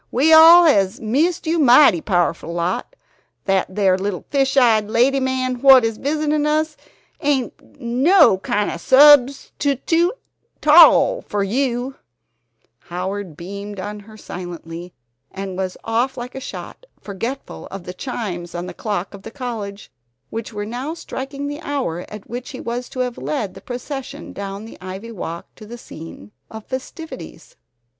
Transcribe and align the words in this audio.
We 0.09 0.33
all 0.33 0.65
hes 0.65 0.99
missed 0.99 1.45
you 1.45 1.59
mighty 1.59 2.01
powerful 2.01 2.51
lot. 2.51 2.95
That 3.45 3.67
there 3.69 3.99
little 3.99 4.25
fish 4.31 4.57
eyed 4.57 4.89
lady 4.89 5.19
man 5.19 5.61
wot 5.61 5.83
is 5.85 5.97
visitin' 5.99 6.47
us 6.47 6.75
ain't 7.21 7.79
no 7.79 8.39
kind 8.39 8.71
of 8.71 8.77
substoote 8.81 10.11
'tall 10.59 11.21
fer 11.21 11.43
you" 11.43 11.97
Howard 12.89 13.37
beamed 13.37 13.79
on 13.79 13.99
her 13.99 14.17
silently 14.17 14.91
and 15.29 15.55
was 15.55 15.77
off 15.83 16.17
like 16.17 16.33
a 16.33 16.39
shot, 16.39 16.87
forgetful 16.99 17.67
of 17.67 17.83
the 17.83 17.93
chimes 17.93 18.55
on 18.55 18.65
the 18.65 18.73
clock 18.73 19.13
of 19.13 19.21
the 19.21 19.29
college, 19.29 19.91
which 20.31 20.51
were 20.51 20.65
now 20.65 20.95
striking 20.95 21.45
the 21.45 21.61
hour 21.61 22.07
at 22.09 22.27
which 22.27 22.49
he 22.49 22.59
was 22.59 22.89
to 22.89 23.01
have 23.01 23.19
led 23.19 23.53
the 23.53 23.61
procession 23.61 24.33
down 24.33 24.65
the 24.65 24.79
ivy 24.81 25.11
walk 25.11 25.45
to 25.53 25.67
the 25.67 25.77
scene 25.77 26.31
of 26.49 26.65
festivities. 26.65 27.55